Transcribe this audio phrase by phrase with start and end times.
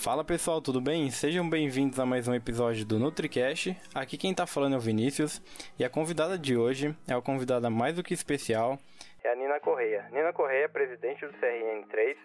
[0.00, 1.10] Fala pessoal, tudo bem?
[1.10, 3.76] Sejam bem-vindos a mais um episódio do NutriCast.
[3.92, 5.42] Aqui quem tá falando é o Vinícius
[5.76, 8.78] e a convidada de hoje é uma convidada mais do que especial.
[9.24, 10.08] É a Nina Correia.
[10.12, 12.16] Nina Correia, é presidente do CRN3.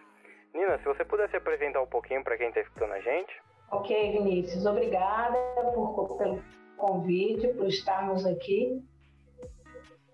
[0.53, 3.33] Nina, se você pudesse apresentar um pouquinho para quem está escutando a gente.
[3.71, 5.35] Ok, Vinícius, obrigada
[5.73, 6.43] por, pelo
[6.77, 8.83] convite, por estarmos aqui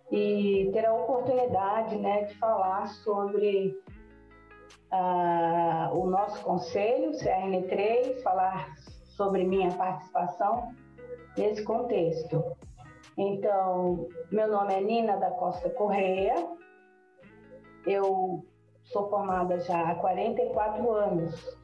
[0.10, 3.78] e ter a oportunidade né, de falar sobre
[4.92, 8.74] uh, o nosso conselho, CRN3, falar
[9.06, 10.74] sobre minha participação
[11.38, 12.44] nesse contexto.
[13.18, 16.36] Então, meu nome é Nina da Costa Correia,
[17.86, 18.46] eu
[18.84, 21.60] sou formada já há 44 anos.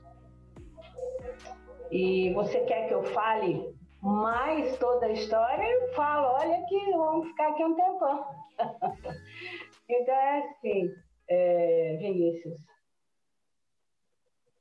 [1.92, 5.64] E você quer que eu fale mais toda a história?
[5.64, 8.26] Eu falo, olha que vamos ficar aqui um tempão.
[9.90, 10.90] então é assim,
[11.30, 12.60] é, Vinícius,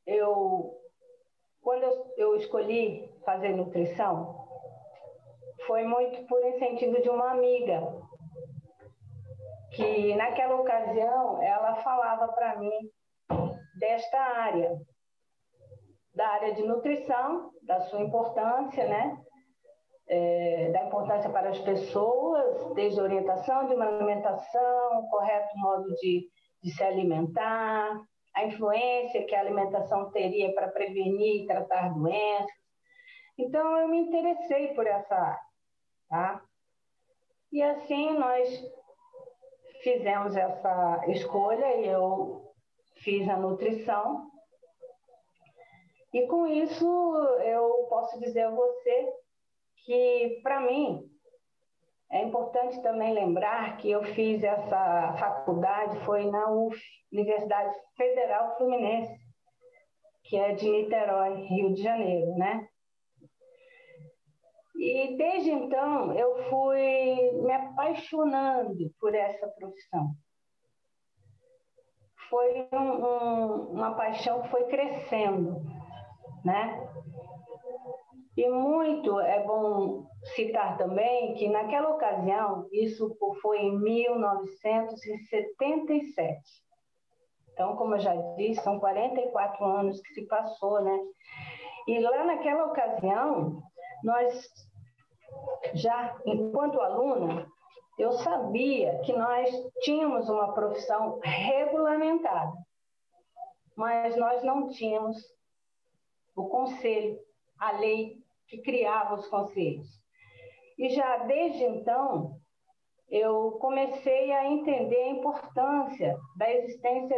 [0.06, 0.80] eu
[1.60, 1.82] quando
[2.18, 4.44] eu, escolhi fazer nutrição
[5.66, 7.80] foi muito por incentivo de uma amiga
[9.72, 12.90] que naquela ocasião ela falava para mim
[13.78, 14.78] desta área
[16.14, 19.20] da área de nutrição, da sua importância, né?
[20.06, 26.28] É, da importância para as pessoas, desde orientação de uma alimentação, correto modo de,
[26.62, 27.98] de se alimentar,
[28.34, 32.50] a influência que a alimentação teria para prevenir e tratar doenças.
[33.38, 35.40] Então, eu me interessei por essa área,
[36.08, 36.44] tá?
[37.52, 38.48] E assim nós
[39.82, 42.52] fizemos essa escolha e eu
[42.96, 44.30] fiz a nutrição.
[46.12, 46.86] E com isso,
[47.44, 49.12] eu posso dizer a você
[49.84, 51.08] que, para mim,
[52.10, 56.80] é importante também lembrar que eu fiz essa faculdade, foi na UF,
[57.12, 59.14] Universidade Federal Fluminense,
[60.24, 62.68] que é de Niterói, Rio de Janeiro, né?
[64.76, 70.10] E desde então eu fui me apaixonando por essa profissão.
[72.28, 75.62] Foi um, um, uma paixão que foi crescendo,
[76.44, 76.88] né?
[78.36, 86.40] E muito é bom citar também que naquela ocasião, isso foi em 1977.
[87.52, 90.98] Então, como eu já disse, são 44 anos que se passou, né?
[91.86, 93.62] E lá naquela ocasião,
[94.02, 94.48] nós
[95.74, 97.46] já, enquanto aluna,
[97.96, 99.48] eu sabia que nós
[99.82, 102.52] tínhamos uma profissão regulamentada,
[103.76, 105.16] mas nós não tínhamos
[106.34, 107.20] o conselho,
[107.58, 108.23] a lei
[108.54, 109.88] que criava os conselhos.
[110.78, 112.38] E já desde então,
[113.10, 117.16] eu comecei a entender a importância da existência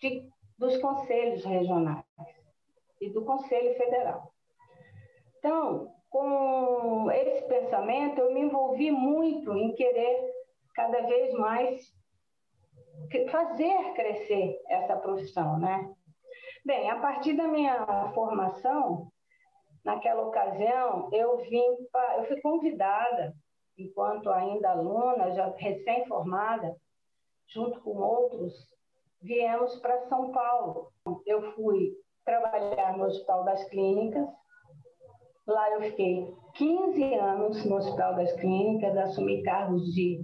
[0.00, 2.04] de, dos conselhos regionais
[3.00, 4.32] e do Conselho Federal.
[5.38, 10.32] Então, com esse pensamento, eu me envolvi muito em querer
[10.74, 11.96] cada vez mais
[13.30, 15.94] fazer crescer essa profissão, né?
[16.64, 19.10] Bem, a partir da minha formação,
[19.84, 21.64] naquela ocasião, eu vim,
[22.16, 23.34] eu fui convidada,
[23.76, 26.76] enquanto ainda aluna, já recém-formada,
[27.46, 28.52] junto com outros,
[29.20, 30.92] viemos para São Paulo.
[31.26, 31.92] Eu fui
[32.24, 34.28] trabalhar no Hospital das Clínicas.
[35.46, 40.20] Lá eu fiquei 15 anos no Hospital das Clínicas, assumi cargos de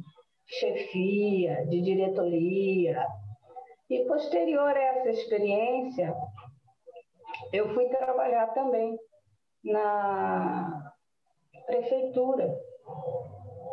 [0.46, 3.06] chefia, de diretoria.
[3.88, 6.14] E posterior a essa experiência,
[7.52, 8.98] eu fui trabalhar também
[9.64, 10.92] na
[11.66, 12.54] prefeitura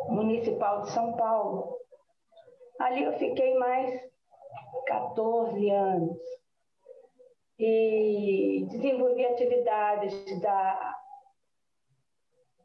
[0.08, 1.78] municipal de São Paulo.
[2.78, 4.10] Ali eu fiquei mais
[4.86, 6.18] 14 anos
[7.58, 10.96] e desenvolvi atividades da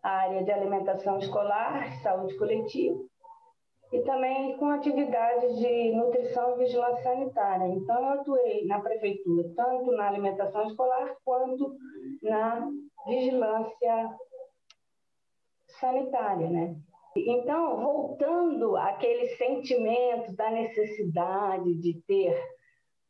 [0.02, 2.98] área de alimentação escolar, saúde coletiva
[3.92, 7.68] e também com atividades de nutrição e vigilância sanitária.
[7.68, 11.76] Então, eu atuei na prefeitura, tanto na alimentação escolar quanto
[12.22, 12.70] na
[13.06, 14.18] vigilância
[15.80, 16.76] sanitária, né?
[17.16, 22.40] Então, voltando àquele sentimento da necessidade de ter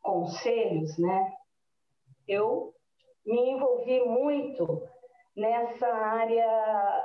[0.01, 1.33] conselhos, né?
[2.27, 2.73] Eu
[3.25, 4.81] me envolvi muito
[5.35, 7.03] nessa área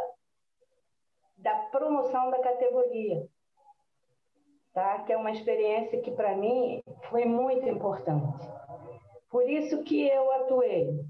[1.38, 3.26] da promoção da categoria,
[4.72, 5.00] tá?
[5.00, 6.80] Que é uma experiência que para mim
[7.10, 8.46] foi muito importante.
[9.28, 11.04] Por isso que eu atuei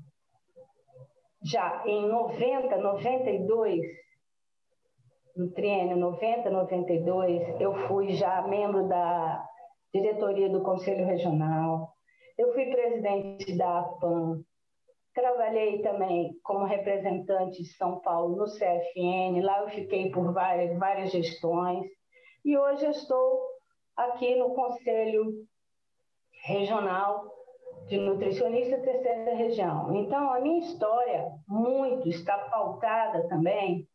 [1.45, 3.81] já em 90, 92,
[5.37, 9.45] no triênio 90, 92, eu fui já membro da
[9.93, 11.93] diretoria do Conselho Regional,
[12.39, 14.43] eu fui presidente da APAM,
[15.15, 21.11] trabalhei também como representante de São Paulo no CFN, lá eu fiquei por várias, várias
[21.11, 21.87] gestões,
[22.45, 23.43] e hoje eu estou
[23.97, 25.47] aqui no Conselho
[26.45, 27.42] Regional
[27.89, 29.95] de Nutricionista Terceira Região.
[29.97, 33.87] Então, a minha história muito está pautada também,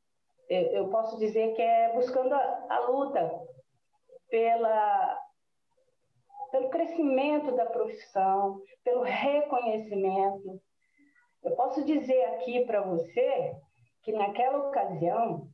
[0.50, 3.42] eu posso dizer que é buscando a, a luta
[4.30, 5.18] pela
[6.50, 10.62] pelo crescimento da profissão, pelo reconhecimento.
[11.44, 13.54] Eu posso dizer aqui para você
[14.02, 15.50] que naquela ocasião,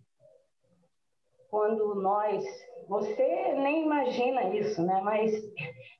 [1.50, 2.46] quando nós,
[2.88, 5.02] você nem imagina isso, né?
[5.02, 5.32] Mas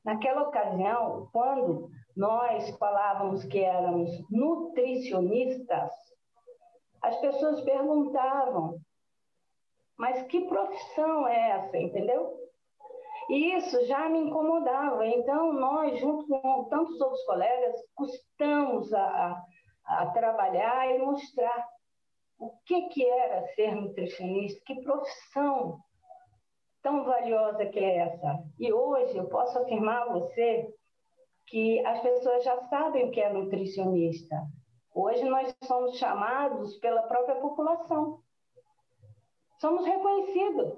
[0.06, 5.92] naquela ocasião, quando nós falávamos que éramos nutricionistas,
[7.02, 8.80] as pessoas perguntavam:
[9.98, 12.44] mas que profissão é essa, entendeu?
[13.30, 15.06] E isso já me incomodava.
[15.08, 19.42] Então, nós, junto com tantos outros colegas, custamos a,
[19.86, 21.68] a trabalhar e mostrar
[22.38, 25.80] o que, que era ser nutricionista, que profissão
[26.82, 28.44] tão valiosa que é essa.
[28.60, 30.68] E hoje eu posso afirmar a você
[31.48, 34.36] que as pessoas já sabem o que é nutricionista.
[34.94, 38.20] Hoje nós somos chamados pela própria população.
[39.60, 40.78] Somos reconhecidos.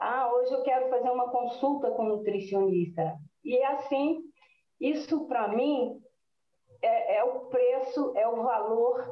[0.00, 3.16] Ah, hoje eu quero fazer uma consulta com nutricionista.
[3.44, 4.22] E assim,
[4.80, 6.00] isso para mim
[6.82, 9.06] é, é, o preço, é o valor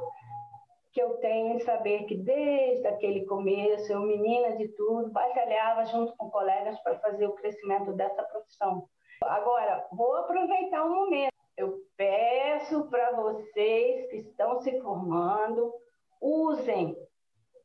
[0.93, 6.15] que eu tenho em saber que desde aquele começo, eu, menina de tudo, batalhava junto
[6.17, 8.89] com colegas para fazer o crescimento dessa profissão.
[9.25, 11.33] Agora, vou aproveitar um momento.
[11.57, 15.73] Eu peço para vocês que estão se formando,
[16.21, 16.97] usem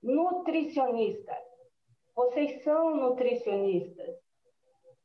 [0.02, 1.36] nutricionista
[2.20, 4.14] vocês são nutricionistas.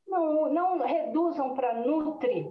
[0.05, 2.51] Não, não reduzam para nutri.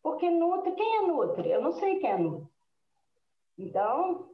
[0.00, 1.50] Porque nutri, quem é nutri?
[1.50, 2.48] Eu não sei quem é nutri.
[3.58, 4.30] Então,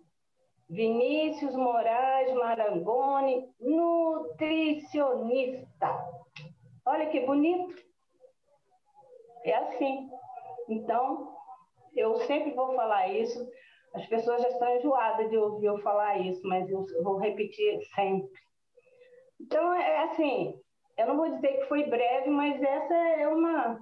[0.68, 6.06] Vinícius Moraes Marangoni, nutricionista.
[6.84, 7.87] Olha que bonito.
[9.48, 10.08] É assim.
[10.68, 11.32] Então,
[11.96, 13.46] eu sempre vou falar isso.
[13.94, 18.30] As pessoas já estão enjoadas de ouvir eu falar isso, mas eu vou repetir sempre.
[19.40, 20.54] Então, é, assim,
[20.96, 23.80] eu não vou dizer que foi breve, mas essa é uma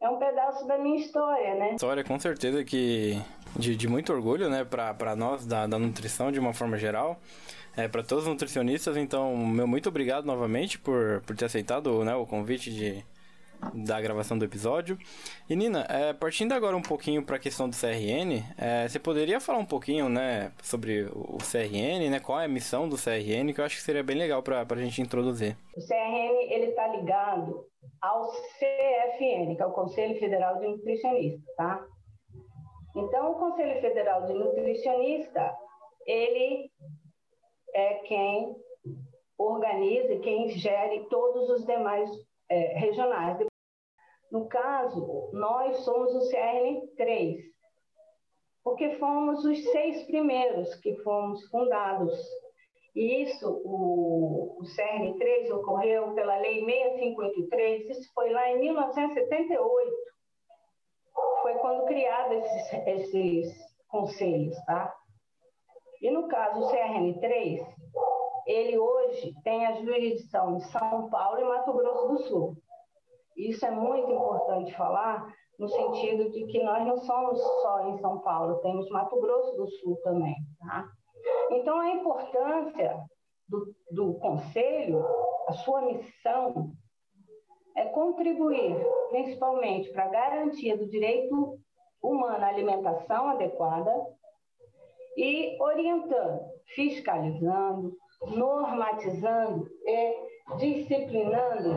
[0.00, 1.74] é um pedaço da minha história, né?
[1.74, 3.18] História com certeza que
[3.58, 7.18] de, de muito orgulho, né, para nós da, da nutrição de uma forma geral,
[7.76, 8.96] é, para todos os nutricionistas.
[8.96, 13.04] Então, meu muito obrigado novamente por, por ter aceitado né, o convite de,
[13.74, 14.98] da gravação do episódio.
[15.48, 19.40] E Nina, é, partindo agora um pouquinho para a questão do CRN, é, você poderia
[19.40, 23.60] falar um pouquinho, né, sobre o CRN, né, qual é a missão do CRN, que
[23.60, 25.56] eu acho que seria bem legal para a gente introduzir.
[25.76, 27.66] O CRN ele está ligado
[28.00, 31.84] ao CFN, que é o Conselho Federal de Nutricionistas, tá?
[32.94, 35.54] Então, o Conselho Federal de Nutricionista
[36.06, 36.70] ele
[37.74, 38.56] é quem
[39.38, 42.08] organiza, quem gere todos os demais
[42.48, 43.38] é, regionais.
[44.30, 47.38] No caso, nós somos o CRN3,
[48.64, 52.12] porque fomos os seis primeiros que fomos fundados.
[52.94, 59.92] E isso, o, o CRN3 ocorreu pela Lei 6583, isso foi lá em 1978.
[61.42, 64.92] Foi quando criados esses, esses conselhos, tá?
[66.00, 67.66] E no caso, o CRN3,
[68.46, 72.56] ele hoje tem a jurisdição de São Paulo e Mato Grosso do Sul.
[73.36, 75.26] Isso é muito importante falar,
[75.58, 79.68] no sentido de que nós não somos só em São Paulo, temos Mato Grosso do
[79.68, 80.36] Sul também.
[80.60, 80.86] Tá?
[81.50, 82.96] Então, a importância
[83.48, 85.04] do, do conselho,
[85.48, 86.72] a sua missão,
[87.76, 88.74] é contribuir
[89.10, 91.58] principalmente para a garantia do direito
[92.02, 93.92] humano à alimentação adequada
[95.16, 96.40] e orientando,
[96.74, 97.92] fiscalizando,
[98.30, 100.26] normatizando e
[100.58, 101.74] disciplinando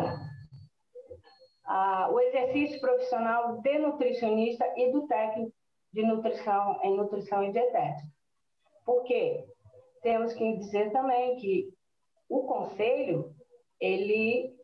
[1.66, 5.54] ah, o exercício profissional de nutricionista e do técnico
[5.94, 8.08] de nutrição em nutrição e dietética.
[8.86, 9.46] Porque
[10.02, 11.70] temos que dizer também que
[12.28, 13.34] o conselho
[13.80, 14.56] ele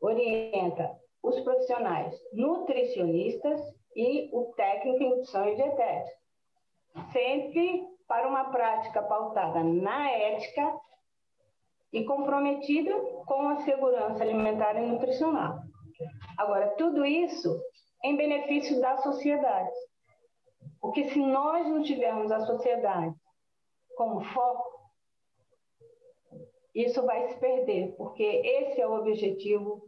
[0.00, 3.60] orienta os profissionais nutricionistas
[3.94, 6.16] e o técnico em nutrição e dietética.
[7.12, 10.78] Sempre para uma prática pautada na ética
[11.92, 12.92] e comprometida
[13.26, 15.58] com a segurança alimentar e nutricional.
[16.38, 17.60] Agora, tudo isso
[18.04, 19.70] em benefício da sociedade.
[20.80, 23.14] Porque se nós não tivermos a sociedade
[23.96, 24.76] como foco,
[26.74, 29.82] isso vai se perder, porque esse é o objetivo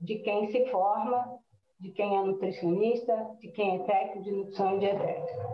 [0.00, 1.40] de quem se forma,
[1.84, 5.48] de quem é nutricionista, de quem é técnico de nutrição e dietética.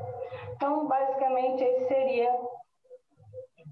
[0.54, 2.30] Então, basicamente, esse seria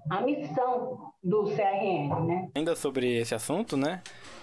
[0.09, 2.49] a missão do CRN, né?
[2.53, 4.01] Ainda sobre esse assunto, né?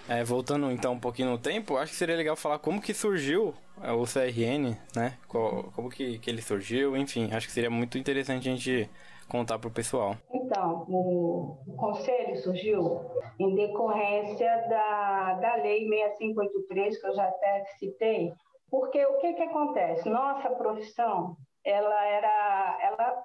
[0.08, 3.52] É, voltando então um pouquinho no tempo, acho que seria legal falar como que surgiu
[3.82, 5.18] é, o CRN, né?
[5.28, 8.88] Como que, que ele surgiu, enfim, acho que seria muito interessante a gente
[9.28, 10.16] contar para o pessoal.
[10.32, 13.00] Então, o, o, conselho surgiu
[13.38, 18.32] em decorrência da, da lei 6583, que eu já até citei,
[18.70, 20.08] porque o que, que acontece?
[20.08, 23.24] Nossa profissão, ela era, ela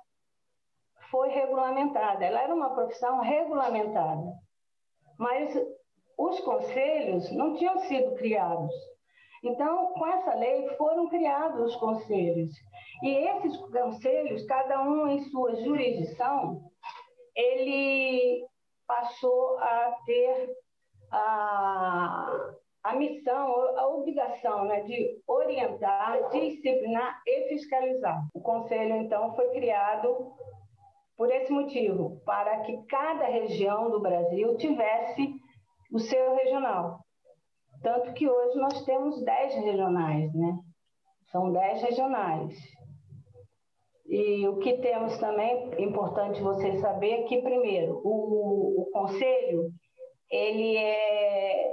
[1.09, 4.33] foi regulamentada, ela era uma profissão regulamentada,
[5.17, 5.55] mas
[6.17, 8.73] os conselhos não tinham sido criados.
[9.43, 12.53] Então, com essa lei, foram criados os conselhos.
[13.01, 16.61] E esses conselhos, cada um em sua jurisdição,
[17.35, 18.45] ele
[18.87, 20.49] passou a ter
[21.11, 22.51] a,
[22.83, 28.21] a missão, a obrigação né, de orientar, disciplinar e fiscalizar.
[28.35, 30.33] O conselho, então, foi criado
[31.17, 35.35] por esse motivo, para que cada região do Brasil tivesse
[35.91, 37.00] o seu regional.
[37.81, 40.59] Tanto que hoje nós temos 10 regionais, né?
[41.31, 42.53] São 10 regionais.
[44.05, 49.71] E o que temos também, importante você saber, que primeiro, o, o conselho,
[50.29, 51.71] ele é...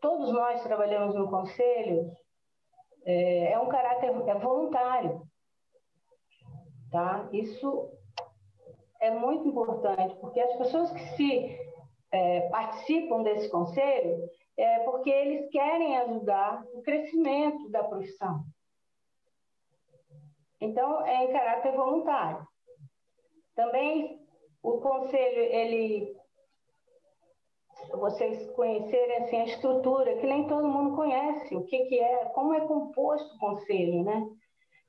[0.00, 2.10] Todos nós trabalhamos no conselho,
[3.04, 5.22] é, é um caráter é voluntário,
[6.90, 7.28] tá?
[7.32, 7.90] Isso
[9.00, 11.58] é muito importante, porque as pessoas que se
[12.12, 14.28] é, participam desse conselho
[14.62, 18.44] é porque eles querem ajudar o crescimento da profissão.
[20.60, 22.46] Então, é em caráter voluntário.
[23.56, 24.20] Também
[24.62, 26.16] o conselho, ele
[27.90, 32.54] vocês conhecerem assim a estrutura, que nem todo mundo conhece, o que que é, como
[32.54, 34.24] é composto o conselho, né?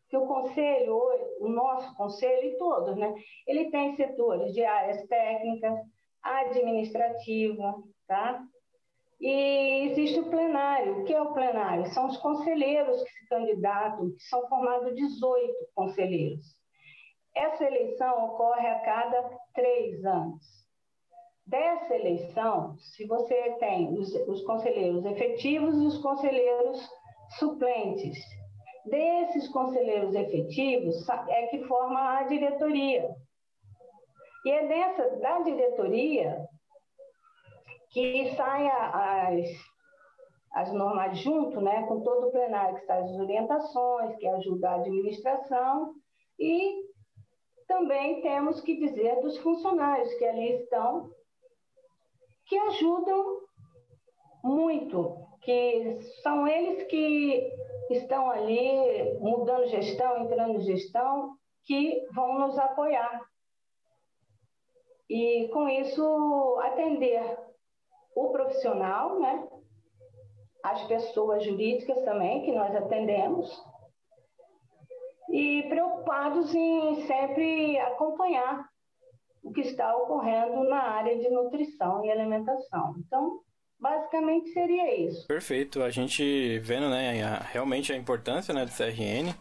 [0.08, 1.01] Que o conselho,
[1.39, 3.13] o nosso conselho e todos, né?
[3.48, 5.80] Ele tem setores de áreas técnicas,
[6.22, 8.46] administrativa, tá?
[9.24, 11.00] E existe o plenário.
[11.00, 11.86] O que é o plenário?
[11.94, 16.46] São os conselheiros que se candidatam, que são formados 18 conselheiros.
[17.34, 20.44] Essa eleição ocorre a cada três anos.
[21.48, 26.86] Dessa eleição, se você tem os, os conselheiros efetivos e os conselheiros
[27.39, 28.18] suplentes,
[28.86, 33.10] desses conselheiros efetivos é que forma a diretoria.
[34.46, 36.46] E é dessa, da diretoria,
[37.94, 39.46] que saem as,
[40.52, 44.76] as normas junto, né, com todo o plenário que sai as orientações, que ajuda a
[44.76, 45.94] administração,
[46.40, 46.92] e
[47.68, 51.12] também temos que dizer dos funcionários que ali estão,
[52.48, 53.42] que ajudam
[54.44, 57.48] muito, que são eles que
[57.92, 63.22] estão ali mudando gestão, entrando gestão, que vão nos apoiar.
[65.08, 67.43] E com isso atender
[68.15, 69.48] o profissional, né?
[70.63, 73.51] as pessoas jurídicas também que nós atendemos
[75.29, 78.65] e preocupados em sempre acompanhar
[79.43, 82.96] o que está ocorrendo na área de nutrição e alimentação.
[83.00, 83.41] Então,
[83.77, 85.27] basicamente seria isso.
[85.27, 85.84] Perfeito.
[85.84, 87.12] A gente vendo, né,
[87.51, 89.36] realmente a importância, né, do CRN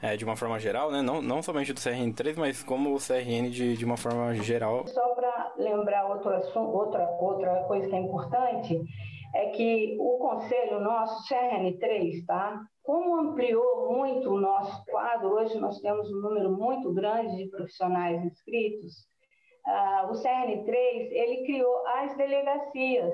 [0.00, 1.00] é, de uma forma geral, né?
[1.00, 4.86] Não, não somente do CRN3, mas como o CRN de, de uma forma geral.
[4.86, 8.80] Só para lembrar outro assunto, outra, outra coisa que é importante,
[9.34, 12.60] é que o conselho nosso, CRN3, tá?
[12.82, 18.22] Como ampliou muito o nosso quadro, hoje nós temos um número muito grande de profissionais
[18.24, 18.94] inscritos,
[19.66, 23.12] uh, o CRN3, ele criou as delegacias.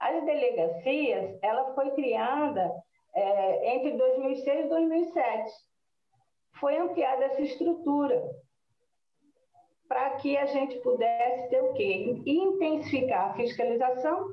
[0.00, 2.70] As delegacias, ela foi criada
[3.14, 5.50] é, entre 2006 e 2007
[6.58, 8.22] foi ampliada essa estrutura
[9.88, 12.22] para que a gente pudesse ter o quê?
[12.26, 14.32] Intensificar a fiscalização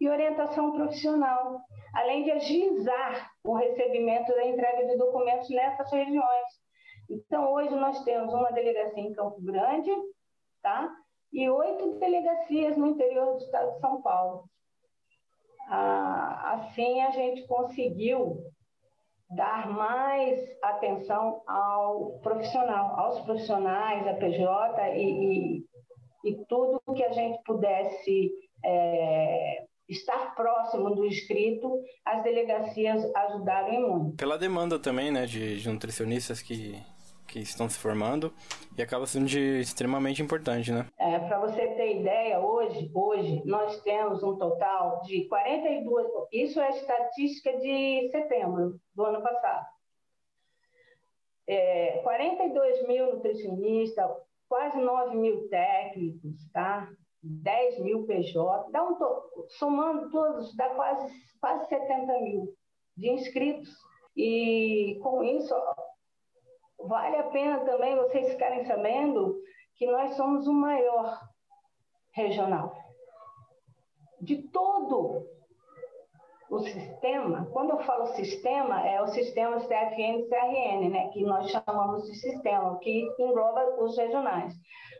[0.00, 1.60] e orientação profissional,
[1.94, 6.64] além de agilizar o recebimento da entrega de documentos nessas regiões.
[7.08, 9.90] Então, hoje nós temos uma delegacia em Campo Grande,
[10.62, 10.94] tá?
[11.32, 14.44] E oito delegacias no interior do estado de São Paulo.
[15.68, 18.44] Ah, assim, a gente conseguiu
[19.34, 25.64] dar mais atenção ao profissional, aos profissionais, a PJ e, e,
[26.24, 28.32] e tudo que a gente pudesse
[28.64, 34.16] é, estar próximo do inscrito, as delegacias ajudaram muito.
[34.16, 36.80] Pela demanda também, né, de, de nutricionistas que,
[37.34, 38.32] que estão se formando
[38.78, 40.86] e acaba sendo de extremamente importante, né?
[40.96, 46.68] É, para você ter ideia, hoje, hoje nós temos um total de 42, isso é
[46.68, 49.66] a estatística de setembro do ano passado.
[51.48, 54.10] É, 42 mil nutricionistas,
[54.48, 56.88] quase 9 mil técnicos, tá?
[57.20, 58.96] 10 mil PJ, dá um
[59.58, 62.54] somando todos, dá quase, quase 70 mil
[62.96, 63.74] de inscritos.
[64.16, 65.52] E com isso,
[66.86, 69.36] vale a pena também vocês ficarem sabendo
[69.76, 71.20] que nós somos o maior
[72.12, 72.72] regional.
[74.20, 75.26] De todo
[76.50, 82.04] o sistema, quando eu falo sistema, é o sistema CFN CRN, né, que nós chamamos
[82.04, 84.54] de sistema, que engloba os regionais.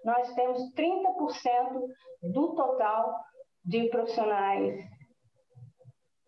[0.05, 1.87] Nós temos 30%
[2.33, 3.14] do total
[3.64, 4.75] de profissionais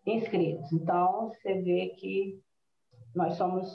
[0.05, 0.71] inscritos.
[0.71, 2.39] Então, você vê que
[3.13, 3.67] nós somos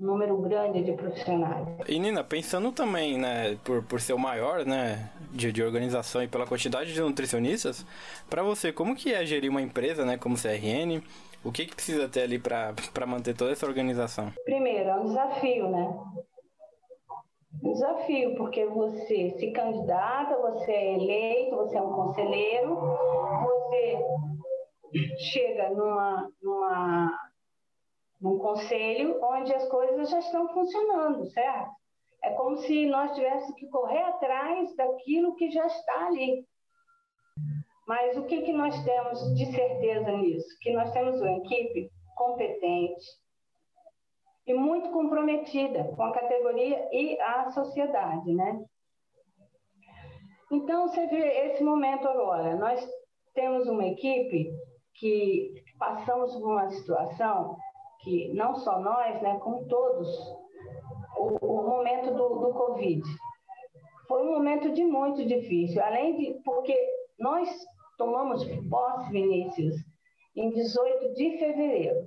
[0.00, 1.66] um número grande de profissionais.
[1.88, 6.28] E Nina, pensando também, né, por, por ser o maior, né, de, de organização e
[6.28, 7.84] pela quantidade de nutricionistas,
[8.30, 11.02] para você, como que é gerir uma empresa, né, como CRN?
[11.44, 14.32] O que, que precisa ter ali para manter toda essa organização?
[14.44, 16.00] Primeiro, é um desafio, né?
[17.62, 23.98] Um desafio, porque você se candidata, você é eleito, você é um conselheiro, você
[25.18, 27.27] chega numa, numa
[28.20, 31.70] num conselho onde as coisas já estão funcionando, certo?
[32.22, 36.44] É como se nós tivéssemos que correr atrás daquilo que já está ali.
[37.86, 40.48] Mas o que, que nós temos de certeza nisso?
[40.60, 43.06] Que nós temos uma equipe competente
[44.46, 48.64] e muito comprometida com a categoria e a sociedade, né?
[50.50, 52.56] Então, você vê esse momento agora.
[52.56, 52.84] Nós
[53.34, 54.50] temos uma equipe
[54.94, 57.56] que passamos por uma situação
[58.08, 60.08] que não só nós, né, como todos,
[61.16, 63.02] o, o momento do, do Covid.
[64.06, 66.74] Foi um momento de muito difícil, além de porque
[67.18, 67.48] nós
[67.98, 69.74] tomamos posse, Vinícius,
[70.34, 72.06] em 18 de fevereiro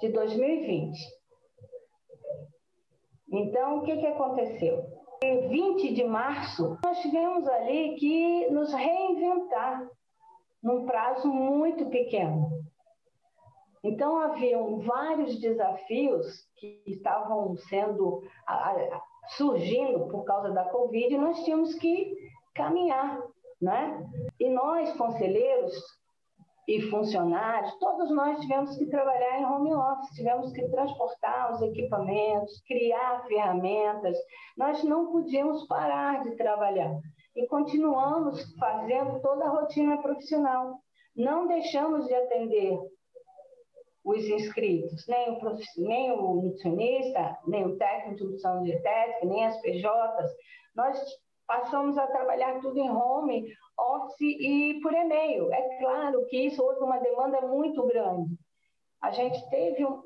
[0.00, 0.98] de 2020.
[3.32, 4.82] Então, o que, que aconteceu?
[5.22, 9.88] Em 20 de março, nós tivemos ali que nos reinventar
[10.62, 12.48] num prazo muito pequeno.
[13.84, 18.22] Então, haviam vários desafios que estavam sendo
[19.36, 22.16] surgindo por causa da Covid e nós tínhamos que
[22.54, 23.22] caminhar,
[23.60, 24.02] né?
[24.40, 25.74] E nós, conselheiros
[26.66, 32.62] e funcionários, todos nós tivemos que trabalhar em home office, tivemos que transportar os equipamentos,
[32.66, 34.16] criar ferramentas.
[34.56, 36.98] Nós não podíamos parar de trabalhar
[37.36, 40.78] e continuamos fazendo toda a rotina profissional.
[41.14, 42.78] Não deixamos de atender
[44.04, 45.38] os inscritos, nem o,
[45.78, 50.30] nem o nutricionista, nem o técnico de nutrição dietética, nem as PJs.
[50.76, 51.00] Nós
[51.46, 53.46] passamos a trabalhar tudo em home,
[53.78, 55.52] office e por e-mail.
[55.52, 58.36] É claro que isso houve uma demanda muito grande.
[59.02, 60.02] A gente teve um,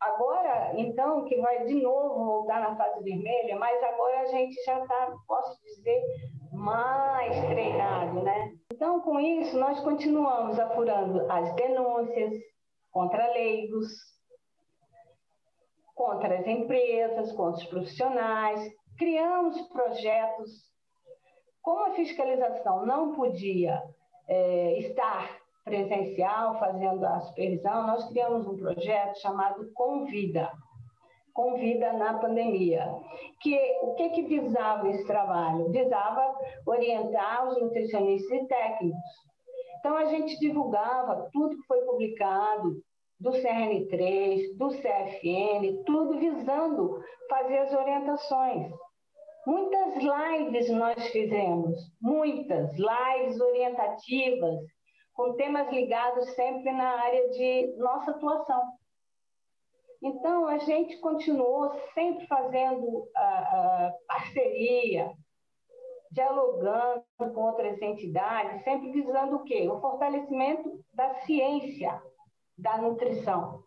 [0.00, 4.80] agora, então, que vai de novo voltar na fase vermelha, mas agora a gente já
[4.80, 6.02] está, posso dizer,
[6.52, 8.52] mais treinado, né?
[8.72, 12.34] Então, com isso, nós continuamos apurando as denúncias,
[12.90, 13.88] contra leigos,
[15.94, 18.60] contra as empresas, contra os profissionais.
[18.96, 20.50] Criamos projetos.
[21.62, 23.82] Como a fiscalização não podia
[24.28, 30.50] é, estar presencial fazendo a supervisão, nós criamos um projeto chamado Convida.
[31.34, 32.88] Convida na pandemia.
[33.40, 35.70] Que, o que, que visava esse trabalho?
[35.70, 36.34] Visava
[36.66, 39.27] orientar os nutricionistas e técnicos
[39.78, 42.82] então, a gente divulgava tudo que foi publicado
[43.20, 48.72] do CRN3, do CFN, tudo visando fazer as orientações.
[49.46, 54.60] Muitas lives nós fizemos, muitas lives orientativas,
[55.14, 58.62] com temas ligados sempre na área de nossa atuação.
[60.02, 63.28] Então, a gente continuou sempre fazendo a,
[63.86, 65.10] a parceria,
[66.10, 69.68] dialogando com outras entidades, sempre visando o quê?
[69.68, 72.02] O fortalecimento da ciência
[72.56, 73.62] da nutrição,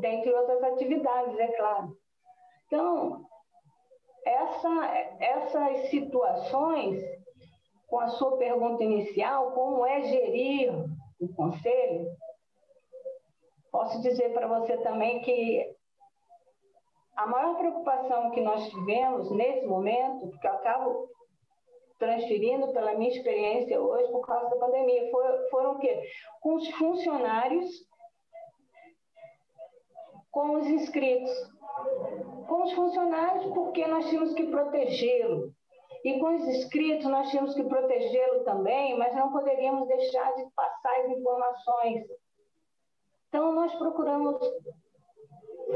[0.00, 1.96] dentre outras atividades, é claro.
[2.66, 3.24] Então,
[4.24, 4.86] essa,
[5.20, 7.02] essas situações,
[7.86, 10.72] com a sua pergunta inicial, como é gerir
[11.20, 12.08] o conselho,
[13.70, 15.76] posso dizer para você também que
[17.16, 21.08] a maior preocupação que nós tivemos nesse momento, porque eu acabo
[21.98, 25.10] transferindo pela minha experiência hoje por causa da pandemia.
[25.50, 26.02] Foram, o quê?
[26.40, 27.70] Com os funcionários,
[30.30, 31.30] com os inscritos.
[32.46, 35.52] com os funcionários, porque nós tínhamos que protegê-lo.
[36.04, 41.00] E com os inscritos, nós tínhamos que protegê-lo também, mas não poderíamos deixar de passar
[41.00, 42.04] as informações.
[43.28, 44.38] Então, nós procuramos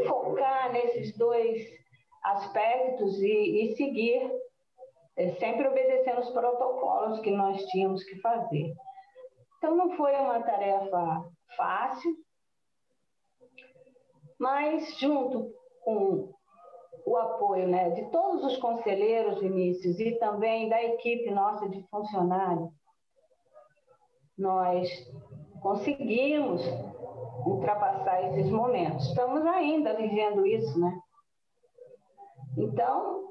[0.06, 1.66] focar nesses dois
[2.22, 4.30] aspectos e, e seguir,
[5.38, 8.72] sempre obedecendo os protocolos que nós tínhamos que fazer.
[9.58, 11.24] Então, não foi uma tarefa
[11.56, 12.16] fácil,
[14.38, 15.52] mas junto
[15.84, 16.32] com
[17.06, 22.70] o apoio né, de todos os conselheiros, Vinícius, e também da equipe nossa de funcionários,
[24.38, 24.88] nós
[25.60, 26.62] conseguimos
[27.44, 29.06] ultrapassar esses momentos.
[29.08, 30.98] Estamos ainda vivendo isso, né?
[32.56, 33.30] Então,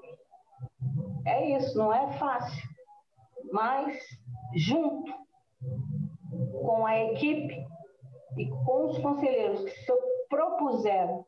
[1.29, 2.67] é isso, não é fácil,
[3.51, 3.97] mas
[4.55, 5.13] junto
[6.65, 7.55] com a equipe
[8.37, 9.93] e com os conselheiros que se
[10.29, 11.25] propuseram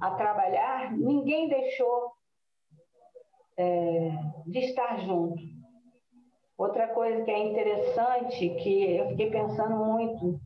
[0.00, 2.12] a trabalhar, ninguém deixou
[3.56, 4.10] é,
[4.46, 5.40] de estar junto.
[6.58, 10.40] Outra coisa que é interessante, que eu fiquei pensando muito,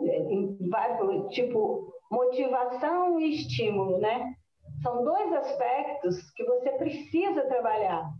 [0.00, 4.34] é, em tipo, motivação e estímulo, né?
[4.82, 8.10] São dois aspectos que você precisa trabalhar.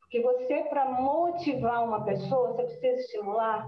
[0.00, 3.66] Porque você, para motivar uma pessoa, você precisa estimular,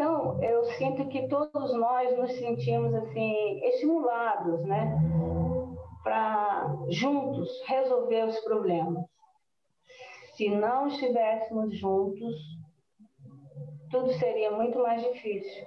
[0.00, 4.98] então, eu sinto que todos nós nos sentimos assim estimulados, né,
[6.02, 9.04] para juntos resolver os problemas.
[10.36, 12.34] Se não estivéssemos juntos,
[13.90, 15.66] tudo seria muito mais difícil.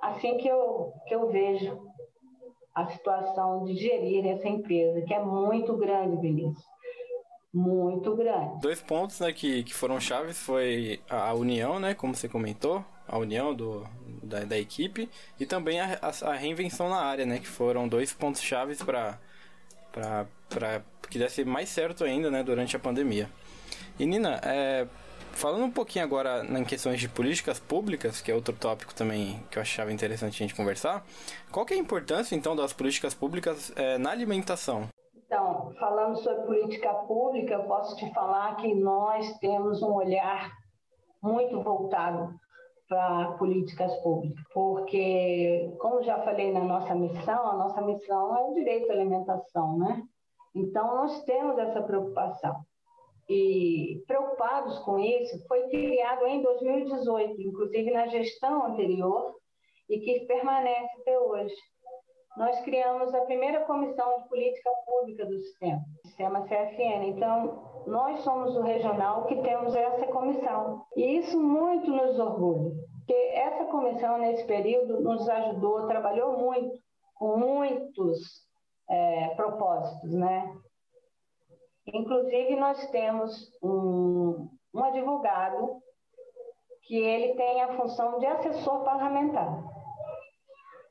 [0.00, 1.87] Assim que eu, que eu vejo
[2.82, 6.64] a situação de gerir essa empresa, que é muito grande, Vinícius
[7.52, 8.60] muito grande.
[8.60, 13.18] Dois pontos né, que, que foram chaves foi a, união, né, como você comentou, a
[13.18, 13.86] união do,
[14.22, 15.08] da, da equipe
[15.40, 19.18] e também a, a, a, reinvenção na área, né, que foram dois pontos chaves para
[21.08, 23.30] que desse mais certo ainda né, durante a pandemia.
[23.98, 24.86] E Nina, é,
[25.38, 29.56] falando um pouquinho agora em questões de políticas públicas, que é outro tópico também que
[29.56, 31.04] eu achava interessante a gente conversar,
[31.52, 34.88] qual que é a importância então das políticas públicas é, na alimentação?
[35.14, 40.50] Então, falando sobre política pública, eu posso te falar que nós temos um olhar
[41.22, 42.34] muito voltado
[42.88, 48.54] para políticas públicas, porque, como já falei na nossa missão, a nossa missão é o
[48.54, 50.02] direito à alimentação, né?
[50.54, 52.64] Então, nós temos essa preocupação.
[53.28, 59.34] E, preocupados com isso, foi criado em 2018, inclusive na gestão anterior,
[59.88, 61.54] e que permanece até hoje
[62.38, 67.08] nós criamos a primeira comissão de política pública do sistema, sistema CFN.
[67.08, 70.84] Então, nós somos o regional que temos essa comissão.
[70.96, 76.78] E isso muito nos orgulha, porque essa comissão, nesse período, nos ajudou, trabalhou muito,
[77.16, 78.20] com muitos
[78.88, 80.54] é, propósitos, né?
[81.92, 85.80] Inclusive, nós temos um, um advogado
[86.82, 89.62] que ele tem a função de assessor parlamentar.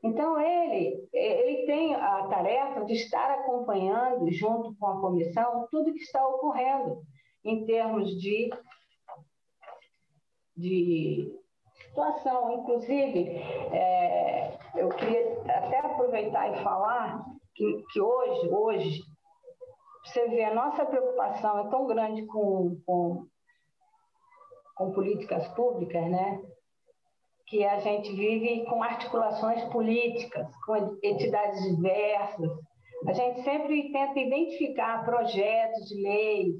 [0.04, 6.00] Então, ele, ele tem a tarefa de estar acompanhando, junto com a comissão, tudo que
[6.00, 7.02] está ocorrendo
[7.44, 8.50] em termos de,
[10.56, 11.36] de
[11.74, 12.54] situação.
[12.54, 13.30] Inclusive,
[13.74, 19.02] é, eu queria até aproveitar e falar que, que hoje, hoje,
[20.08, 23.28] você vê, a nossa preocupação é tão grande com, com,
[24.76, 26.42] com políticas públicas, né?
[27.48, 32.52] que a gente vive com articulações políticas, com entidades diversas.
[33.08, 36.56] A gente sempre tenta identificar projetos de leis,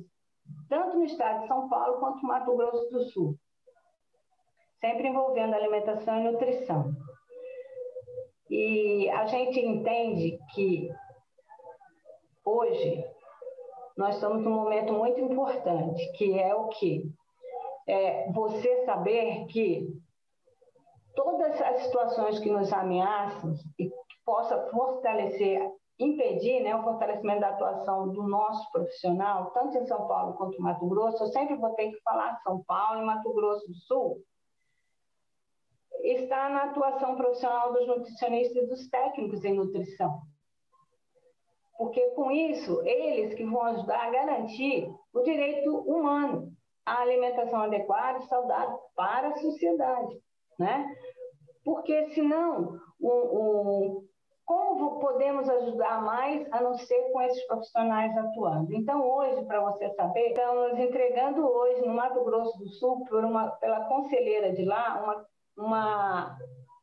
[0.70, 3.36] tanto no estado de São Paulo quanto no Mato Grosso do Sul,
[4.80, 6.94] sempre envolvendo alimentação e nutrição.
[8.50, 10.90] E a gente entende que
[12.46, 13.04] hoje
[13.98, 17.12] nós estamos num momento muito importante, que é o que?
[17.88, 19.88] É você saber que
[21.16, 25.60] todas as situações que nos ameaçam e que possa fortalecer,
[25.98, 30.62] impedir né, o fortalecimento da atuação do nosso profissional, tanto em São Paulo quanto em
[30.62, 34.22] Mato Grosso, eu sempre vou ter que falar São Paulo e Mato Grosso do Sul,
[36.04, 40.22] está na atuação profissional dos nutricionistas e dos técnicos em nutrição.
[41.78, 46.52] Porque com isso, eles que vão ajudar a garantir o direito humano
[46.86, 50.18] à alimentação adequada e saudável para a sociedade
[50.58, 50.96] né?
[51.64, 54.08] Porque senão, um, um,
[54.46, 58.74] como podemos ajudar mais a não ser com esses profissionais atuando?
[58.74, 63.50] Então, hoje, para você saber, estamos entregando hoje no Mato Grosso do Sul, por uma,
[63.58, 65.26] pela conselheira de lá, uma,
[65.66, 66.38] uma,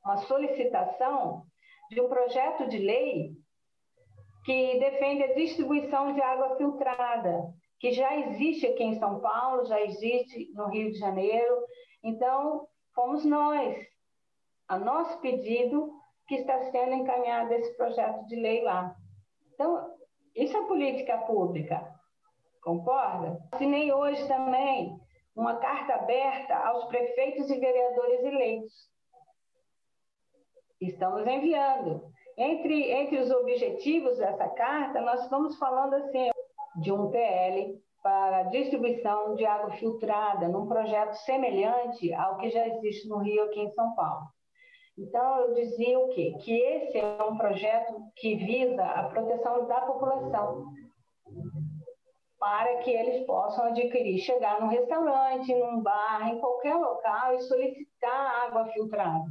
[0.04, 1.42] uma solicitação
[1.90, 3.32] de um projeto de lei
[4.44, 9.80] que defende a distribuição de água filtrada, que já existe aqui em São Paulo, já
[9.80, 11.64] existe no Rio de Janeiro.
[12.02, 13.76] Então, fomos nós,
[14.68, 15.90] a nosso pedido,
[16.28, 18.94] que está sendo encaminhado esse projeto de lei lá.
[19.54, 19.94] Então,
[20.34, 21.86] isso é política pública,
[22.62, 23.38] concorda?
[23.52, 24.98] Assinei hoje também
[25.34, 28.72] uma carta aberta aos prefeitos e vereadores eleitos.
[30.80, 32.12] Estamos enviando.
[32.36, 36.30] Entre, entre os objetivos dessa carta, nós estamos falando assim
[36.76, 43.08] de um PL para distribuição de água filtrada num projeto semelhante ao que já existe
[43.08, 44.26] no Rio aqui em São Paulo.
[44.98, 46.36] Então, eu dizia o quê?
[46.40, 50.66] Que esse é um projeto que visa a proteção da população,
[52.38, 58.46] para que eles possam adquirir, chegar num restaurante, num bar, em qualquer local e solicitar
[58.46, 59.24] água filtrada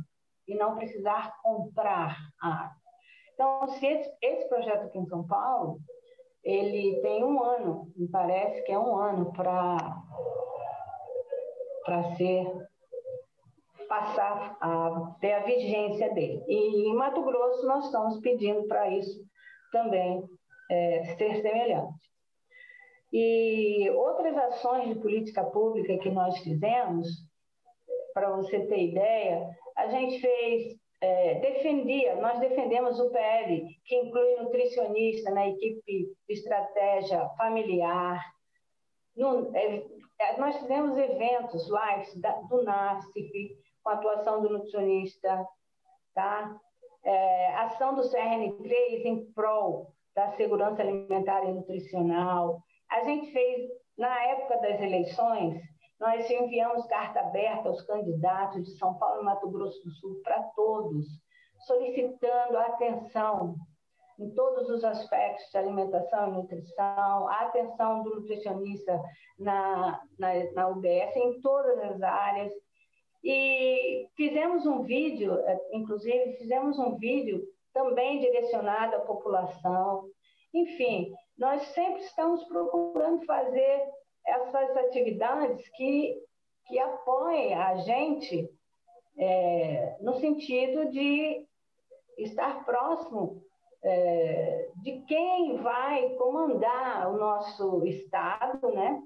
[0.47, 2.82] e não precisar comprar água.
[3.33, 5.79] Então, se esse, esse projeto aqui em São Paulo,
[6.43, 9.77] ele tem um ano, me parece que é um ano para
[11.85, 12.47] para ser
[13.87, 16.41] passar a ter a vigência dele.
[16.47, 19.21] E em Mato Grosso nós estamos pedindo para isso
[19.71, 20.23] também
[20.71, 22.03] é, ser semelhante.
[23.11, 27.07] E outras ações de política pública que nós fizemos,
[28.13, 34.37] para você ter ideia, a gente fez, é, defendia, nós defendemos o PL, que inclui
[34.37, 38.23] nutricionista na equipe de estratégia familiar.
[39.13, 39.83] No, é,
[40.37, 45.45] nós fizemos eventos, lives da, do NASCIF, com a atuação do nutricionista,
[46.15, 46.57] tá?
[47.03, 52.61] É, ação do CRN3 em prol da segurança alimentar e nutricional.
[52.89, 55.61] A gente fez, na época das eleições,
[56.03, 60.43] nós enviamos carta aberta aos candidatos de São Paulo e Mato Grosso do Sul para
[60.53, 61.07] todos,
[61.65, 63.55] solicitando atenção
[64.19, 69.01] em todos os aspectos de alimentação e nutrição, a atenção do nutricionista
[69.39, 72.51] na, na, na UBS, em todas as áreas,
[73.23, 77.41] e fizemos um vídeo, é, inclusive, fizemos um vídeo
[77.73, 80.09] também direcionado à população.
[80.53, 83.87] Enfim, nós sempre estamos procurando fazer
[84.25, 86.15] essas atividades que,
[86.67, 88.49] que apoiem a gente
[89.17, 91.45] é, no sentido de
[92.17, 93.41] estar próximo
[93.83, 99.01] é, de quem vai comandar o nosso Estado, né?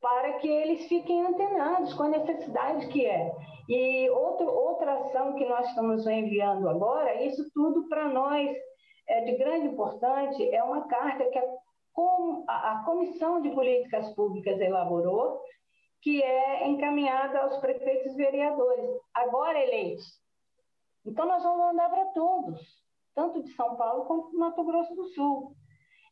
[0.00, 3.32] para que eles fiquem antenados com a necessidade que é.
[3.68, 8.56] E outro, outra ação que nós estamos enviando agora, isso tudo para nós
[9.08, 11.44] é de grande importância, é uma carta que a,
[12.48, 15.40] a Comissão de Políticas Públicas elaborou,
[16.02, 20.04] que é encaminhada aos prefeitos e vereadores, agora eleitos.
[21.04, 22.60] Então, nós vamos mandar para todos,
[23.14, 25.52] tanto de São Paulo quanto do Mato Grosso do Sul.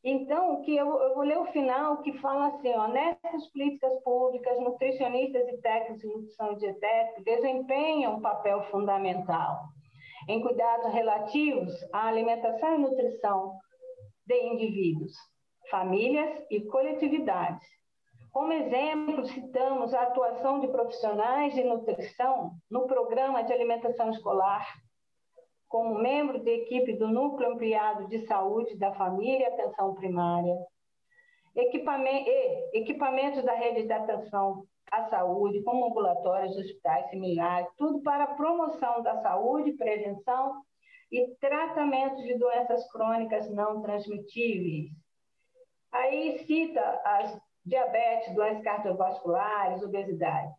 [0.03, 4.61] Então, que eu, eu, vou ler o final que fala assim, ó, nessas políticas públicas,
[4.61, 9.63] nutricionistas e técnicos de nutrição dietética desempenham um papel fundamental
[10.29, 13.59] em cuidados relativos à alimentação e nutrição
[14.27, 15.13] de indivíduos,
[15.71, 17.67] famílias e coletividades.
[18.31, 24.67] Como exemplo, citamos a atuação de profissionais de nutrição no programa de alimentação escolar
[25.69, 30.55] como membro de equipe do Núcleo Ampliado de Saúde da Família e Atenção Primária,
[31.57, 38.35] equipamento, e equipamentos da rede de atenção à saúde, como ambulatórios, hospitais similares, tudo para
[38.35, 40.63] promoção da saúde, prevenção
[41.11, 44.91] e tratamento de doenças crônicas não transmitíveis.
[45.95, 50.53] Aí cita as diabetes, doenças cardiovasculares, obesidade.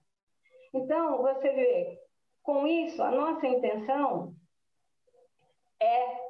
[0.74, 2.00] Então, você vê,
[2.41, 4.34] com isso, a nossa intenção
[5.82, 6.26] é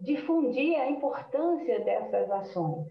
[0.00, 2.86] difundir a importância dessas ações.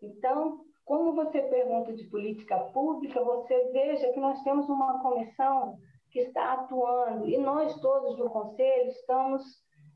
[0.00, 5.76] Então, como você pergunta de política pública, você veja que nós temos uma comissão
[6.12, 9.42] que está atuando e nós todos do Conselho estamos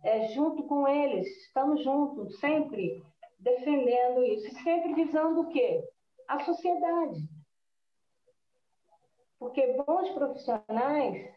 [0.03, 3.01] é, junto com eles, estamos juntos, sempre
[3.45, 5.85] defendendo isso, sempre visando o quê?
[6.27, 7.29] A sociedade.
[9.39, 11.31] Porque bons profissionais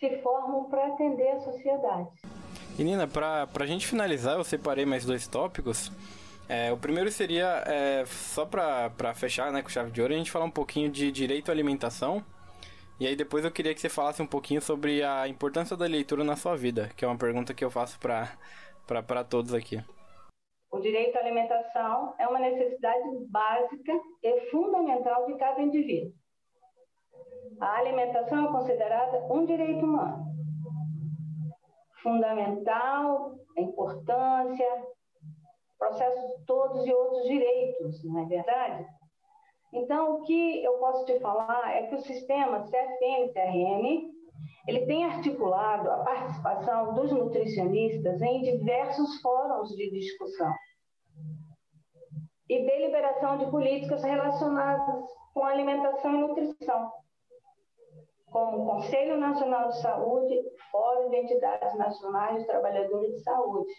[0.00, 2.10] se formam para atender a sociedade.
[2.76, 5.92] E Nina, para a gente finalizar, eu separei mais dois tópicos.
[6.48, 10.30] É, o primeiro seria, é, só para fechar né, com chave de ouro, a gente
[10.30, 12.24] falar um pouquinho de direito à alimentação.
[12.98, 16.24] E aí depois eu queria que você falasse um pouquinho sobre a importância da leitura
[16.24, 18.32] na sua vida, que é uma pergunta que eu faço para
[19.30, 19.78] todos aqui.
[20.72, 26.12] O direito à alimentação é uma necessidade básica e fundamental de cada indivíduo.
[27.60, 30.32] A alimentação é considerada um direito humano.
[32.02, 34.86] fundamental, a importância,
[35.78, 38.84] processos todos e outros direitos, não é verdade?
[39.72, 44.11] Então, o que eu posso te falar é que o sistema CFN-CRM
[44.66, 50.52] ele tem articulado a participação dos nutricionistas em diversos fóruns de discussão
[52.48, 56.92] e deliberação de políticas relacionadas com alimentação e nutrição,
[58.30, 63.72] como o Conselho Nacional de Saúde, Fórum de Entidades Nacionais de Trabalhadores de Saúde.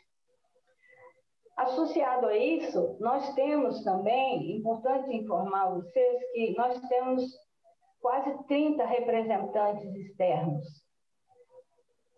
[1.56, 7.24] Associado a isso, nós temos também, importante informar vocês, que nós temos
[8.04, 10.66] quase 30 representantes externos.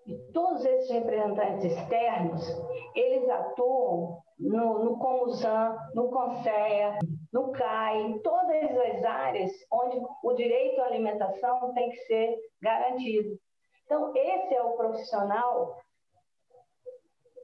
[0.08, 2.42] E todos esses representantes externos,
[2.96, 6.98] eles atuam no, no Comusan, no CONSEA,
[7.32, 13.38] no CAI, todas as áreas onde o direito à alimentação tem que ser garantido.
[13.86, 15.78] Então, esse é o profissional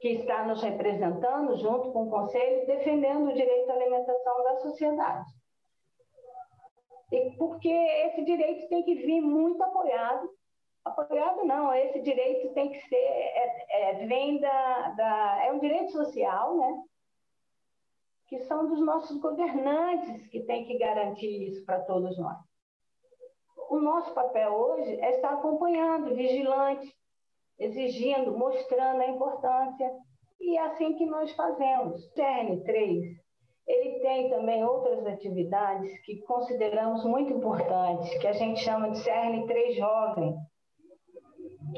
[0.00, 5.30] que está nos representando, junto com o Conselho, defendendo o direito à alimentação da sociedade.
[7.38, 10.30] Porque esse direito tem que vir muito apoiado.
[10.84, 15.92] Apoiado não, esse direito tem que ser, é, é, vem da, da, é um direito
[15.92, 16.82] social, né?
[18.26, 22.38] Que são dos nossos governantes que tem que garantir isso para todos nós.
[23.68, 26.92] O nosso papel hoje é estar acompanhando, vigilante,
[27.58, 29.90] exigindo, mostrando a importância.
[30.40, 32.04] E é assim que nós fazemos.
[32.04, 33.16] O CRN3,
[33.66, 39.74] ele tem também outras atividades que consideramos muito importantes, que a gente chama de CRN3
[39.74, 40.36] Jovem,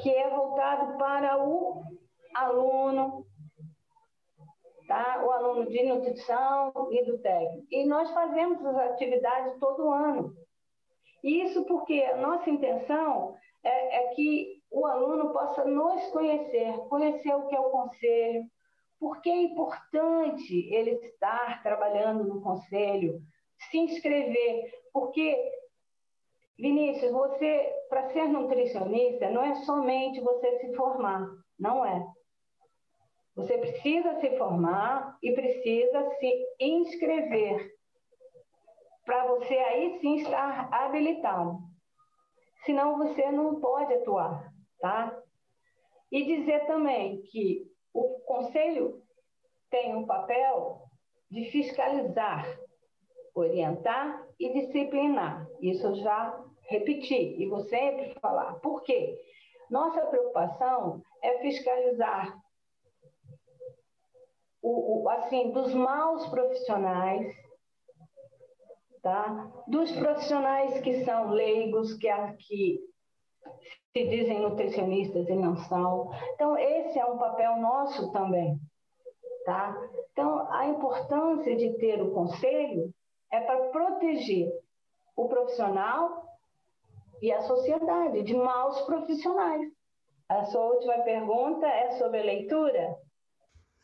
[0.03, 1.83] que é voltado para o
[2.35, 3.27] aluno,
[4.89, 5.23] tá?
[5.25, 7.67] o aluno de nutrição e do técnico.
[7.71, 10.33] E nós fazemos as atividades todo ano.
[11.23, 17.55] Isso porque nossa intenção é, é que o aluno possa nos conhecer, conhecer o que
[17.55, 18.45] é o conselho,
[18.99, 23.21] por que é importante ele estar trabalhando no conselho,
[23.71, 25.37] se inscrever, porque
[26.59, 31.29] Vinícius, você para ser nutricionista não é somente você se formar,
[31.59, 32.07] não é.
[33.35, 37.75] Você precisa se formar e precisa se inscrever
[39.05, 41.59] para você aí sim estar habilitado.
[42.65, 44.55] Senão você não pode atuar
[44.85, 45.19] tá?
[46.13, 49.01] E dizer também que o Conselho
[49.71, 50.83] tem um papel
[51.31, 52.45] de fiscalizar,
[53.35, 55.49] orientar e disciplinar.
[55.61, 58.55] Isso eu já repeti e vou sempre falar.
[58.55, 59.19] Por quê?
[59.71, 62.37] Nossa preocupação é fiscalizar
[64.61, 67.35] o, o, assim dos maus profissionais,
[69.03, 69.53] tá?
[69.69, 72.81] Dos profissionais que são leigos, que, que
[73.97, 76.11] se dizem nutricionistas e não são.
[76.33, 78.59] Então, esse é um papel nosso também.
[79.45, 79.73] Tá?
[80.11, 82.93] Então, a importância de ter o conselho
[83.31, 84.51] é para proteger
[85.15, 86.25] o profissional
[87.23, 89.71] e a sociedade de maus profissionais.
[90.29, 92.99] A sua última pergunta é sobre a leitura?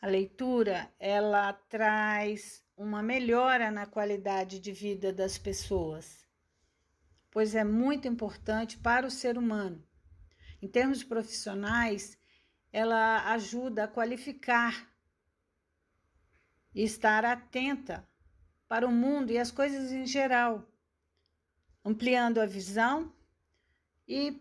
[0.01, 6.27] A leitura, ela traz uma melhora na qualidade de vida das pessoas,
[7.29, 9.81] pois é muito importante para o ser humano
[10.61, 12.17] em termos profissionais,
[12.71, 14.89] ela ajuda a qualificar
[16.73, 18.07] e estar atenta
[18.67, 20.65] para o mundo e as coisas em geral,
[21.83, 23.11] ampliando a visão
[24.07, 24.39] e,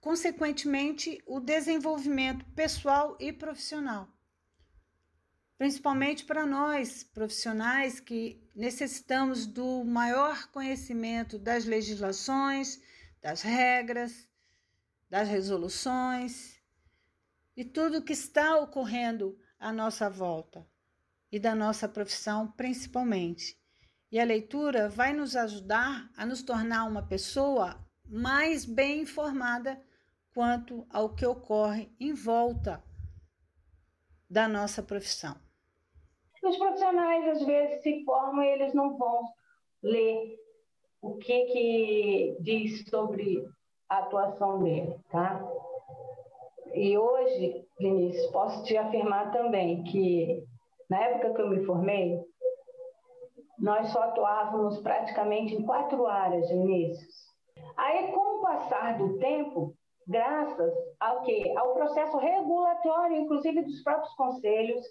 [0.00, 4.08] consequentemente, o desenvolvimento pessoal e profissional.
[5.58, 12.80] Principalmente para nós, profissionais que necessitamos do maior conhecimento das legislações,
[13.20, 14.29] das regras,
[15.10, 16.62] das resoluções
[17.56, 20.66] e tudo que está ocorrendo à nossa volta
[21.30, 23.58] e da nossa profissão principalmente.
[24.10, 29.80] E a leitura vai nos ajudar a nos tornar uma pessoa mais bem informada
[30.32, 32.82] quanto ao que ocorre em volta
[34.28, 35.36] da nossa profissão.
[36.42, 39.28] Os profissionais às vezes se formam e eles não vão
[39.82, 40.38] ler
[41.02, 43.46] o que, que diz sobre
[43.90, 45.44] a atuação dele, tá?
[46.72, 50.44] E hoje, Vinícius, posso te afirmar também que
[50.88, 52.20] na época que eu me formei,
[53.58, 57.30] nós só atuávamos praticamente em quatro áreas, Vinícius.
[57.76, 59.74] Aí, com o passar do tempo,
[60.06, 61.52] graças ao quê?
[61.56, 64.84] Ao processo regulatório, inclusive dos próprios conselhos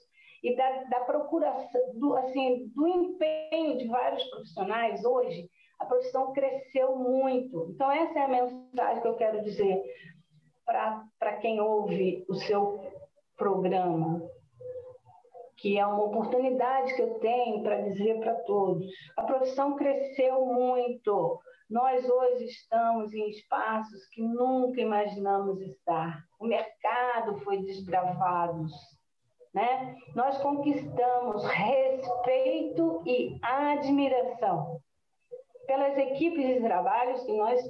[0.43, 5.49] e da, da procuração, do, assim, do empenho de vários profissionais hoje,
[5.79, 7.71] a profissão cresceu muito.
[7.71, 9.81] Então, essa é a mensagem que eu quero dizer
[10.65, 12.79] para quem ouve o seu
[13.35, 14.21] programa,
[15.57, 18.85] que é uma oportunidade que eu tenho para dizer para todos.
[19.17, 21.39] A profissão cresceu muito.
[21.69, 26.23] Nós hoje estamos em espaços que nunca imaginamos estar.
[26.39, 28.65] O mercado foi desbravado.
[29.53, 29.95] Né?
[30.13, 34.79] Nós conquistamos respeito e admiração
[35.69, 37.61] pelas equipes de trabalhos que nós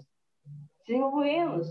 [0.88, 1.68] desenvolvemos.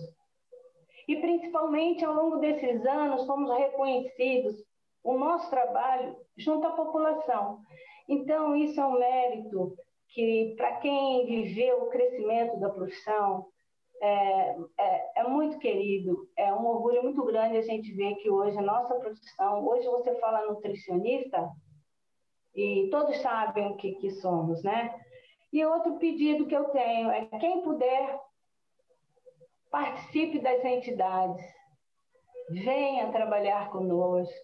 [1.09, 4.55] E principalmente ao longo desses anos fomos reconhecidos
[5.03, 7.61] o nosso trabalho junto à população.
[8.07, 9.75] Então, isso é um mérito
[10.11, 13.47] que, para quem viveu o crescimento da profissão,
[14.03, 18.57] é, é, é, muito querido, é um orgulho muito grande a gente ver que hoje
[18.59, 21.49] a nossa profissão, hoje você fala nutricionista,
[22.55, 24.95] e todos sabem o que, que somos, né?
[25.53, 28.21] E outro pedido que eu tenho é quem puder
[29.71, 31.45] participe das entidades,
[32.51, 34.35] venha trabalhar conosco,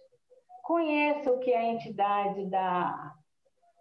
[0.62, 3.14] conheça o que é a entidade da,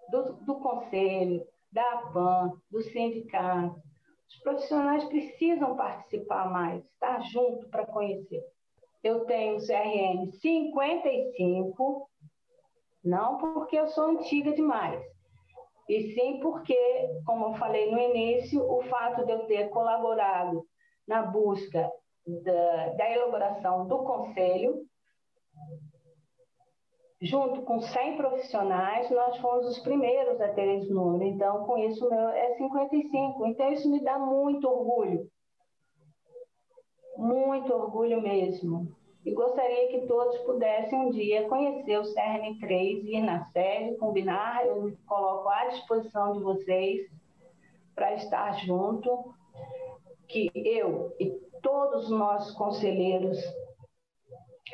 [0.09, 3.82] do, do conselho, da APAN, do sindicato.
[4.30, 8.43] Os profissionais precisam participar mais, estar junto para conhecer.
[9.03, 12.09] Eu tenho o CRM 55,
[13.03, 15.03] não porque eu sou antiga demais,
[15.88, 16.77] e sim porque,
[17.25, 20.65] como eu falei no início, o fato de eu ter colaborado
[21.07, 21.91] na busca
[22.25, 24.86] da, da elaboração do conselho,
[27.21, 31.23] junto com 100 profissionais, nós fomos os primeiros a ter esse número.
[31.23, 33.45] Então, com isso, meu é 55.
[33.47, 35.27] Então, isso me dá muito orgulho.
[37.17, 39.03] Muito orgulho mesmo.
[39.26, 44.65] E gostaria que todos pudessem um dia conhecer o CERN3, ir na sede, combinar.
[44.65, 47.09] Eu me coloco à disposição de vocês
[47.95, 49.34] para estar junto
[50.28, 51.30] que eu e
[51.61, 53.38] todos os nossos conselheiros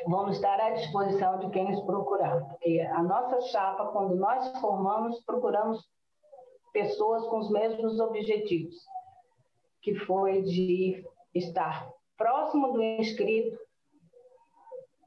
[0.06, 5.20] vamos estar à disposição de quem nos procurar, porque a nossa chapa, quando nós formamos,
[5.24, 5.86] procuramos
[6.72, 8.74] pessoas com os mesmos objetivos,
[9.82, 13.58] que foi de estar próximo do inscrito,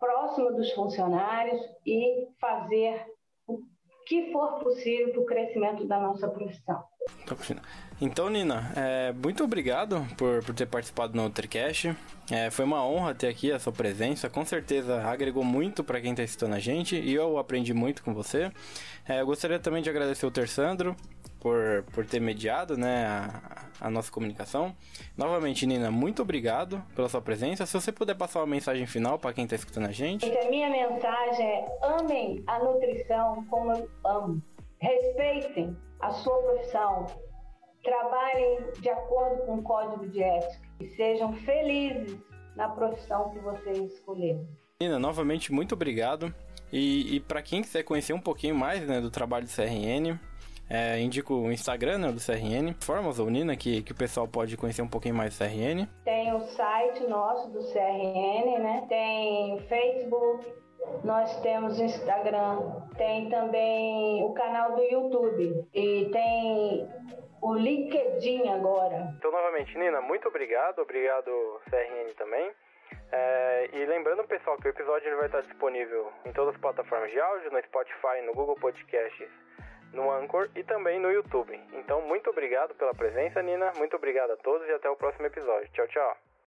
[0.03, 3.05] próximo dos funcionários e fazer
[3.47, 3.59] o
[4.05, 6.83] que for possível para o crescimento da nossa profissão.
[8.01, 11.95] Então, Nina, é, muito obrigado por, por ter participado no Nutricast.
[12.29, 14.29] É, foi uma honra ter aqui a sua presença.
[14.29, 18.13] Com certeza agregou muito para quem está assistindo a gente e eu aprendi muito com
[18.13, 18.51] você.
[19.07, 20.97] É, eu gostaria também de agradecer o Tersandro
[21.43, 24.73] por, por ter mediado né, a, a, nossa comunicação.
[25.17, 27.65] Novamente, Nina, muito obrigado pela sua presença.
[27.65, 30.25] Se você puder passar uma mensagem final para quem está escutando a gente.
[30.25, 34.41] A minha mensagem é: amem a nutrição como eu amo.
[34.79, 37.05] Respeitem a sua profissão,
[37.83, 42.17] trabalhem de acordo com o código de ética e sejam felizes
[42.55, 44.47] na profissão que vocês escolheram.
[44.79, 46.33] Nina, novamente, muito obrigado.
[46.71, 50.17] E, e para quem quiser conhecer um pouquinho mais né, do trabalho do CRN,
[50.73, 54.57] é, indico o Instagram né, do CRN, Formas ou Nina, que, que o pessoal pode
[54.57, 55.87] conhecer um pouquinho mais do CRN.
[56.03, 58.83] Tem o site nosso do CRN, né?
[58.89, 60.51] Tem o Facebook,
[61.03, 62.59] nós temos o Instagram,
[62.97, 66.89] tem também o canal do YouTube e tem
[67.39, 69.13] o LinkedIn agora.
[69.17, 71.29] Então, novamente, Nina, muito obrigado, obrigado
[71.69, 72.51] CRN também.
[73.11, 77.11] É, e lembrando, pessoal, que o episódio ele vai estar disponível em todas as plataformas
[77.11, 79.29] de áudio, no Spotify, no Google Podcasts,
[79.93, 81.59] no Anchor e também no YouTube.
[81.73, 83.71] Então, muito obrigado pela presença, Nina.
[83.77, 85.69] Muito obrigado a todos e até o próximo episódio.
[85.71, 86.32] Tchau, tchau.